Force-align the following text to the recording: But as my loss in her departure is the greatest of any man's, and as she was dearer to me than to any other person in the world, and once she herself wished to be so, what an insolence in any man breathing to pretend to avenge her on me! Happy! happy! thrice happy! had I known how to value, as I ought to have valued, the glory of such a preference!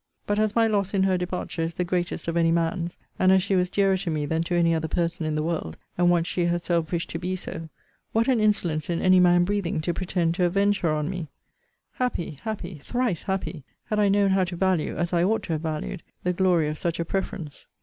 But 0.25 0.39
as 0.39 0.55
my 0.55 0.65
loss 0.65 0.95
in 0.95 1.03
her 1.03 1.15
departure 1.15 1.61
is 1.61 1.75
the 1.75 1.83
greatest 1.83 2.27
of 2.27 2.35
any 2.35 2.51
man's, 2.51 2.97
and 3.19 3.31
as 3.31 3.43
she 3.43 3.55
was 3.55 3.69
dearer 3.69 3.97
to 3.97 4.09
me 4.09 4.25
than 4.25 4.41
to 4.45 4.55
any 4.55 4.73
other 4.73 4.87
person 4.87 5.27
in 5.27 5.35
the 5.35 5.43
world, 5.43 5.77
and 5.95 6.09
once 6.09 6.25
she 6.25 6.45
herself 6.45 6.91
wished 6.91 7.11
to 7.11 7.19
be 7.19 7.35
so, 7.35 7.69
what 8.11 8.27
an 8.27 8.39
insolence 8.39 8.89
in 8.89 8.99
any 8.99 9.19
man 9.19 9.43
breathing 9.43 9.79
to 9.81 9.93
pretend 9.93 10.33
to 10.33 10.45
avenge 10.45 10.79
her 10.79 10.89
on 10.91 11.07
me! 11.07 11.27
Happy! 11.91 12.39
happy! 12.41 12.81
thrice 12.83 13.21
happy! 13.21 13.63
had 13.83 13.99
I 13.99 14.09
known 14.09 14.31
how 14.31 14.43
to 14.45 14.55
value, 14.55 14.97
as 14.97 15.13
I 15.13 15.23
ought 15.23 15.43
to 15.43 15.53
have 15.53 15.61
valued, 15.61 16.01
the 16.23 16.33
glory 16.33 16.67
of 16.67 16.79
such 16.79 16.99
a 16.99 17.05
preference! 17.05 17.67